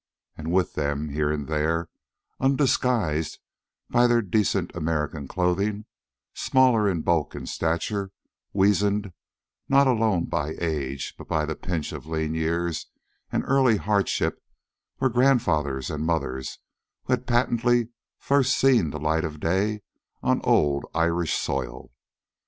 [0.35, 1.87] And with them, here and there,
[2.39, 3.37] undisguised
[3.87, 5.85] by their decent American clothing,
[6.33, 8.09] smaller in bulk and stature,
[8.51, 9.13] weazened
[9.69, 12.87] not alone by age but by the pinch of lean years
[13.31, 14.41] and early hardship,
[14.99, 16.57] were grandfathers and mothers
[17.03, 19.83] who had patently first seen the light of day
[20.23, 21.91] on old Irish soil.